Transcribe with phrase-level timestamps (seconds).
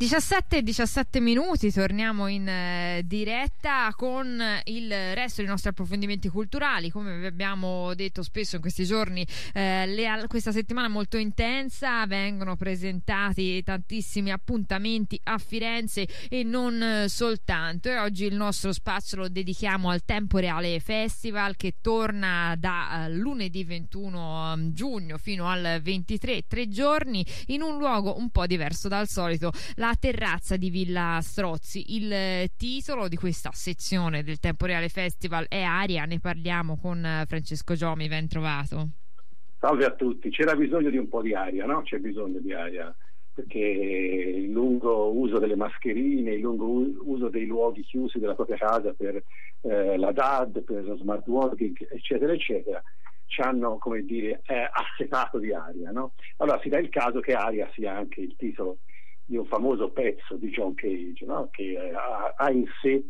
[0.00, 6.88] 17 e 17 minuti, torniamo in eh, diretta con il resto dei nostri approfondimenti culturali.
[6.88, 12.56] Come vi abbiamo detto spesso in questi giorni, eh, le, questa settimana molto intensa, vengono
[12.56, 17.90] presentati tantissimi appuntamenti a Firenze e non eh, soltanto.
[17.90, 23.10] E oggi il nostro spazio lo dedichiamo al Tempo Reale Festival che torna da eh,
[23.10, 28.88] lunedì 21 mm, giugno fino al 23, tre giorni in un luogo un po' diverso
[28.88, 29.52] dal solito.
[29.74, 31.96] La terrazza di Villa Strozzi.
[31.96, 37.24] Il eh, titolo di questa sezione del Temporeale Festival è Aria, ne parliamo con eh,
[37.26, 38.88] Francesco Giomi, ben trovato.
[39.58, 41.82] Salve a tutti, c'era bisogno di un po' di aria, no?
[41.82, 42.94] C'è bisogno di aria
[43.32, 46.66] perché il lungo uso delle mascherine, il lungo
[47.04, 49.22] uso dei luoghi chiusi della propria casa per
[49.62, 52.82] eh, la DAD, per lo smart working, eccetera, eccetera,
[53.26, 55.90] ci hanno, come dire, eh, assetato di aria.
[55.90, 56.12] No?
[56.38, 58.78] Allora si dà il caso che aria sia anche il titolo
[59.30, 61.48] di un famoso pezzo di John Cage, no?
[61.52, 63.04] che ha, ha, in sé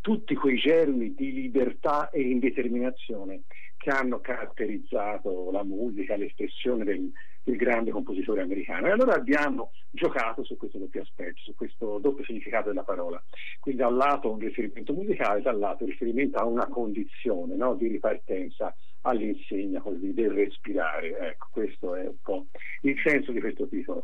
[0.00, 3.42] tutti quei germi di libertà e indeterminazione
[3.76, 8.86] che hanno caratterizzato la musica, l'espressione del, del grande compositore americano.
[8.86, 13.22] E allora abbiamo giocato su questo doppio aspetto, su questo doppio significato della parola.
[13.60, 17.74] Quindi da un lato un riferimento musicale, dall'altro un riferimento a una condizione no?
[17.74, 21.18] di ripartenza all'insegna così del respirare.
[21.28, 22.46] Ecco, questo è un po'
[22.80, 24.02] il senso di questo titolo.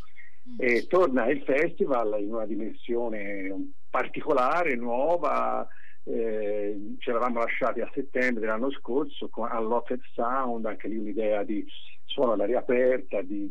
[0.59, 5.67] E torna il festival in una dimensione particolare, nuova,
[6.05, 11.65] eh, ci eravamo lasciati a settembre dell'anno scorso con, all'Hotel Sound, anche lì un'idea di
[12.05, 13.51] suono all'aria aperta, di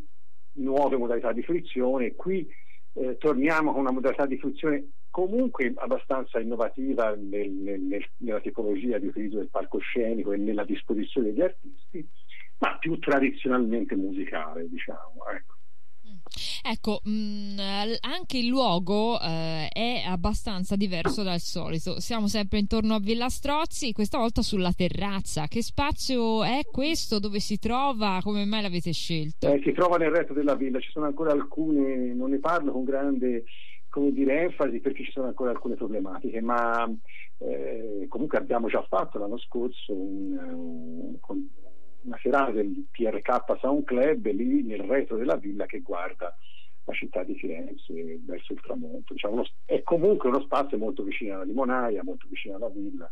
[0.58, 2.14] nuove modalità di frizione.
[2.14, 2.48] Qui
[2.94, 9.08] eh, torniamo con una modalità di fruizione comunque abbastanza innovativa nel, nel, nella tipologia di
[9.08, 12.08] utilizzo del palcoscenico e nella disposizione degli artisti,
[12.60, 15.26] ma più tradizionalmente musicale, diciamo.
[15.36, 15.53] Ecco.
[16.66, 17.60] Ecco, mh, mm,
[18.02, 22.00] anche il luogo eh, è abbastanza diverso dal solito.
[22.00, 25.48] Siamo sempre intorno a Villa Strozzi, questa volta sulla terrazza.
[25.48, 27.20] Che spazio è questo?
[27.20, 28.20] Dove si trova?
[28.24, 29.52] Come mai l'avete scelto?
[29.52, 32.84] Eh, si trova nel retro della villa, ci sono ancora alcune, non ne parlo con
[32.84, 33.44] grande
[33.90, 36.92] come dire, enfasi perché ci sono ancora alcune problematiche, ma
[37.38, 41.73] eh, comunque abbiamo già fatto l'anno scorso un, un, un
[42.04, 46.36] una serata del PRK Sound Club lì nel retro della villa che guarda
[46.86, 49.14] la città di Firenze verso il tramonto.
[49.14, 53.12] Diciamo, uno, è comunque uno spazio molto vicino alla limonaia, molto vicino alla villa,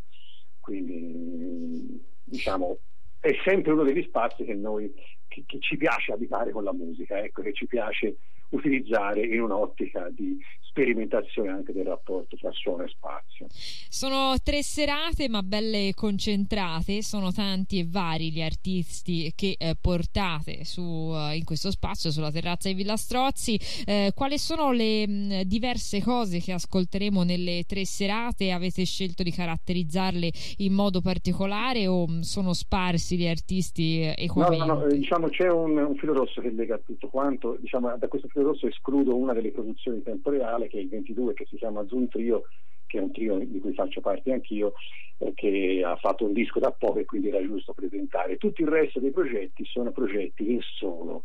[0.60, 2.80] quindi diciamo
[3.22, 4.92] è sempre uno degli spazi che, noi,
[5.32, 8.18] che, che ci piace abitare con la musica, ecco, che ci piace
[8.50, 10.38] utilizzare in un'ottica di
[10.72, 13.48] sperimentazione anche del rapporto tra suono e spazio.
[13.90, 20.64] Sono tre serate ma belle concentrate, sono tanti e vari gli artisti che eh, portate
[20.64, 23.60] su, uh, in questo spazio sulla terrazza di Villa Strozzi.
[23.86, 28.52] Eh, quali sono le mh, mm, diverse cose che ascolteremo nelle tre serate?
[28.52, 34.66] Avete scelto di caratterizzarle in modo particolare o mh, mm, sono sparsi gli artisti equamente?
[34.66, 38.08] No, no, no diciamo c'è un, un, filo rosso che lega tutto quanto, diciamo, da
[38.08, 41.46] questo filo rosso escludo una delle produzioni di tempo reale che è il 22 che
[41.50, 42.44] si chiama Zoom Trio
[42.92, 44.74] che è un trio di cui faccio parte anch'io
[45.20, 48.36] eh, che ha fatto un disco da poco e quindi era giusto presentare.
[48.36, 51.24] Tutto il resto dei progetti sono progetti in solo.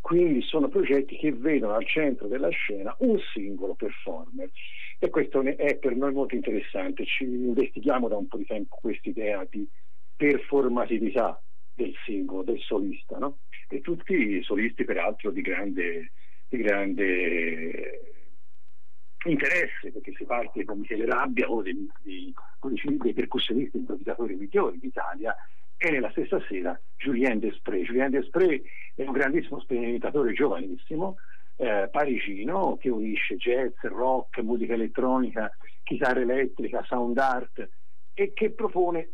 [0.00, 4.48] Quindi sono progetti che vedono al centro della scena un singolo performer.
[5.00, 7.04] E questo è per noi molto interessante.
[7.04, 9.66] Ci investighiamo da un po' di tempo questa idea di
[10.16, 11.42] performatività
[11.74, 13.38] del singolo, del solista no?
[13.68, 16.12] e tutti solisti peraltro di grande,
[16.48, 18.14] di grande
[19.24, 22.32] interesse perché si parte con Michele Rabbia o dei, dei,
[22.98, 25.34] dei percussionisti improvvisatori migliori d'Italia
[25.76, 27.86] e nella stessa sera Julien Desprez.
[27.86, 28.62] Julien Desprez
[28.94, 31.16] è un grandissimo sperimentatore giovanissimo
[31.56, 35.50] eh, parigino che unisce jazz, rock, musica elettronica,
[35.82, 37.68] chitarra elettrica, sound art
[38.12, 39.10] e che propone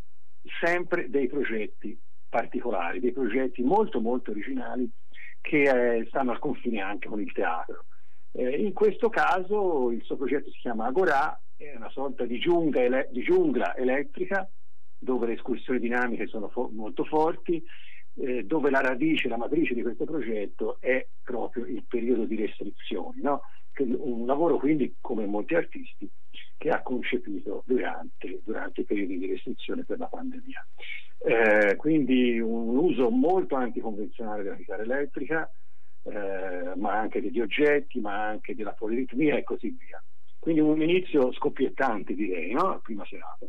[0.60, 1.98] sempre dei progetti
[2.30, 4.88] particolari, dei progetti molto molto originali
[5.42, 7.84] che eh, stanno al confine anche con il teatro.
[8.32, 12.80] Eh, in questo caso il suo progetto si chiama Agorà, è una sorta di giungla,
[12.80, 14.48] ele- di giungla elettrica
[14.96, 17.62] dove le escursioni dinamiche sono fo- molto forti,
[18.14, 23.20] eh, dove la radice, la matrice di questo progetto è proprio il periodo di restrizioni,
[23.20, 23.42] no?
[23.78, 26.10] un lavoro quindi come molti artisti
[26.60, 30.66] che ha concepito durante, durante i periodi di restrizione per la pandemia.
[31.16, 35.50] Eh, quindi un uso molto anticonvenzionale della chitarra elettrica,
[36.02, 40.04] eh, ma anche degli oggetti, ma anche della poliritmia e così via.
[40.38, 42.68] Quindi un inizio scoppiettante direi, no?
[42.68, 43.46] La prima serata.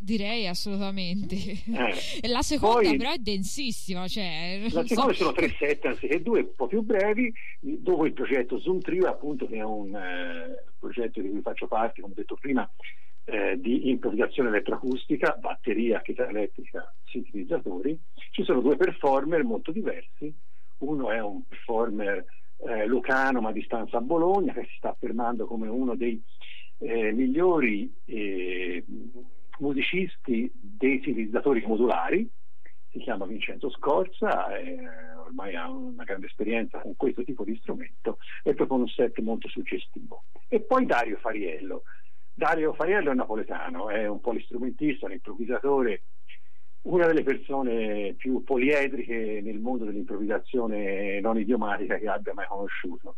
[0.00, 1.34] Direi assolutamente.
[1.34, 2.28] Eh.
[2.28, 4.06] La seconda Poi, però è densissima.
[4.06, 5.24] Cioè, la seconda so.
[5.24, 9.46] sono tre set anziché due, un po' più brevi, dopo il progetto Zoom Trio appunto
[9.46, 12.68] che è un eh, progetto di cui faccio parte, come detto prima,
[13.24, 17.98] eh, di improvvisazione elettroacustica, batteria, chitarra elettrica, sintetizzatori.
[18.30, 20.32] Ci sono due performer molto diversi,
[20.78, 22.24] uno è un performer
[22.58, 26.20] eh, lucano ma a distanza a Bologna che si sta affermando come uno dei
[26.78, 28.84] eh, migliori eh,
[29.60, 32.28] musicisti dei sintetizzatori modulari,
[32.90, 34.78] si chiama Vincenzo Scorza, eh,
[35.16, 39.48] ormai ha una grande esperienza con questo tipo di strumento e propone un set molto
[39.48, 40.24] suggestivo.
[40.48, 41.82] E poi Dario Fariello.
[42.32, 46.02] Dario Fariello è napoletano, è un polistrumentista, un improvvisatore,
[46.82, 53.16] una delle persone più poliedriche nel mondo dell'improvvisazione non idiomatica che abbia mai conosciuto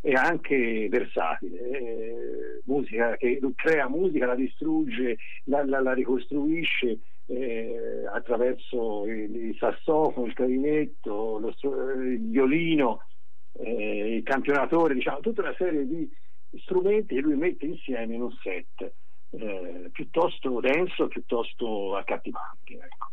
[0.00, 8.06] è anche versatile, eh, musica che crea musica, la distrugge, la, la, la ricostruisce eh,
[8.12, 11.54] attraverso il, il, sassofono, il clarinetto, lo,
[12.02, 13.02] il violino,
[13.52, 16.10] eh, il campionatore, diciamo tutta una serie di
[16.62, 18.92] strumenti che lui mette insieme in un set
[19.30, 22.72] eh, piuttosto denso, piuttosto accattivante.
[22.72, 23.09] Ecco.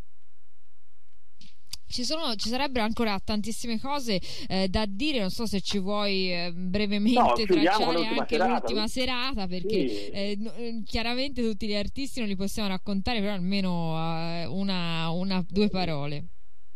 [1.87, 4.19] Ci, sono, ci, sarebbero ancora tantissime cose
[4.49, 8.51] eh, da dire, non so se ci vuoi eh, brevemente no, tracciare anche serata.
[8.51, 10.09] l'ultima serata, perché sì.
[10.09, 15.43] eh, eh, chiaramente tutti gli artisti non li possiamo raccontare, però almeno eh, una, una,
[15.47, 16.25] due parole.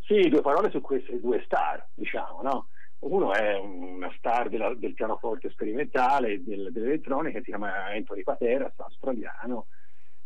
[0.06, 2.68] Sì, due parole su queste due star, diciamo, no?
[3.00, 9.68] Uno è una star della, del pianoforte sperimentale, del, dell'elettronica, si chiama Anthony Pateras, australiano,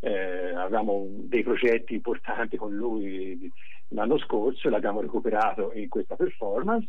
[0.05, 3.51] eh, avevamo dei progetti importanti con lui
[3.87, 6.87] l'anno scorso e l'abbiamo recuperato in questa performance.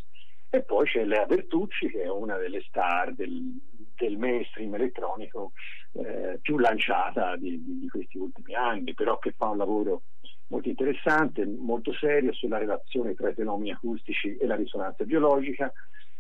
[0.50, 3.58] E poi c'è Lea Bertucci che è una delle star del,
[3.96, 5.52] del mainstream elettronico
[5.92, 10.02] eh, più lanciata di, di, di, questi ultimi anni, però che fa un lavoro
[10.48, 15.72] molto interessante, molto serio sulla relazione tra i fenomeni acustici e la risonanza biologica,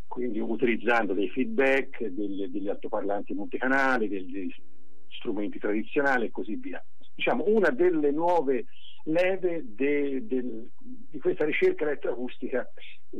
[0.06, 4.50] quindi utilizzando dei feedback, degli, degli altoparlanti multicanali, degli
[5.16, 6.84] strumenti tradizionali e così via.
[7.14, 8.66] Diciamo, una delle nuove
[9.04, 12.68] leve de, de, di questa ricerca elettroacustica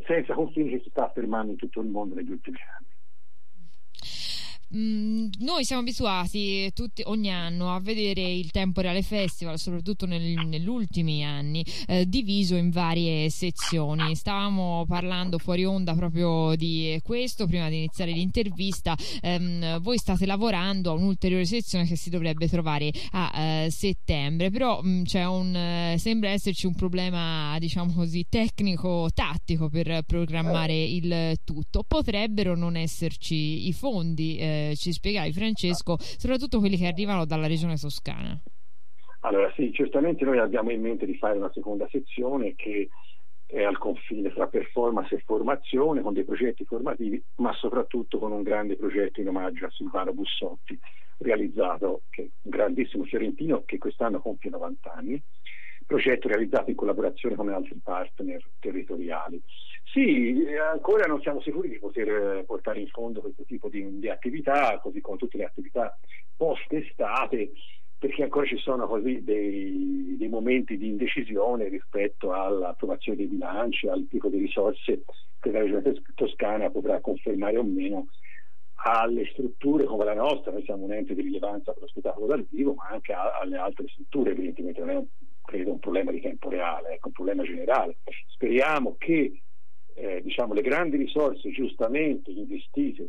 [0.07, 2.96] senza confini che si sta affermando in tutto il mondo negli ultimi anni.
[4.75, 10.67] Mm, noi siamo abituati tutti, ogni anno a vedere il Temporale Festival, soprattutto nel, negli
[10.67, 14.17] ultimi anni, eh, diviso in varie sezioni.
[14.17, 18.97] Stavamo parlando fuori onda proprio di questo prima di iniziare l'intervista.
[19.23, 24.83] Eh, voi state lavorando a un'ulteriore sezione che si dovrebbe trovare a eh, settembre, però
[24.83, 31.85] mh, mm, un, eh, sembra esserci un problema, diciamo così, tecnico-tattico per programmare il tutto.
[31.87, 34.37] Potrebbero non esserci i fondi
[34.75, 38.41] ci spiegavi Francesco, soprattutto quelli che arrivano dalla regione toscana.
[39.21, 42.89] Allora sì, certamente noi abbiamo in mente di fare una seconda sezione che
[43.47, 48.43] è al confine tra performance e formazione, con dei progetti formativi, ma soprattutto con un
[48.43, 50.79] grande progetto in omaggio a Silvano Bussotti,
[51.19, 55.23] realizzato, che è un grandissimo fiorentino che quest'anno compie 90 anni,
[55.87, 59.41] progetto realizzato in collaborazione con altri partner territoriali.
[59.85, 64.79] Sì, ancora non siamo sicuri di poter portare in fondo questo tipo di, di attività,
[64.81, 65.97] così come tutte le attività
[66.37, 67.53] post-estate,
[67.99, 74.07] perché ancora ci sono così dei, dei, momenti di indecisione rispetto all'approvazione dei bilanci, al
[74.11, 75.05] tipo di risorse
[75.41, 78.09] che la Regione Toscana potrà confermare o meno
[78.75, 82.47] alle strutture come la nostra, noi siamo un ente di rilevanza per lo spettacolo dal
[82.51, 85.03] vivo, ma anche alle altre strutture, evidentemente non è
[85.47, 87.97] credo un problema di tempo reale, ecco, un problema generale.
[88.27, 89.41] Speriamo che
[89.95, 93.09] eh, diciamo, le grandi risorse giustamente investite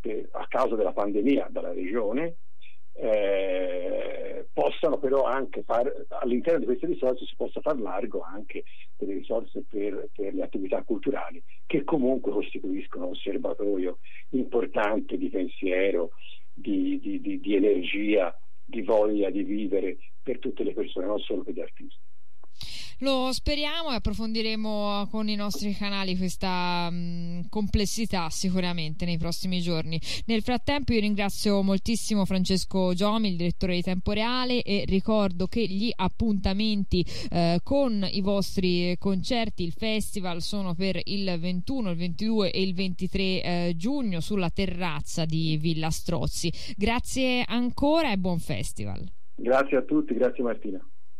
[0.00, 2.36] per, a causa della pandemia dalla Regione
[2.92, 8.64] eh, possano però anche far, all'interno di queste risorse si possa far largo anche
[8.96, 13.98] delle risorse per, per le attività culturali che comunque costituiscono un serbatoio
[14.30, 16.10] importante di pensiero,
[16.52, 18.36] di, di, di, di energia,
[18.70, 22.09] di voglia di vivere per tutte le persone, non solo per gli artisti.
[23.02, 29.62] Lo speriamo e approfondiremo con i nostri canali questa mh, mm, complessità sicuramente nei prossimi
[29.62, 29.98] giorni.
[30.26, 35.64] Nel frattempo io ringrazio moltissimo Francesco Giomi, il direttore di Tempo Reale e ricordo che
[35.64, 42.50] gli appuntamenti eh, con i vostri concerti, il festival sono per il 21, il 22
[42.50, 46.52] e il 23 eh, giugno sulla terrazza di Villa Strozzi.
[46.76, 49.02] Grazie ancora e buon festival.
[49.36, 50.86] Grazie a tutti, grazie Martina.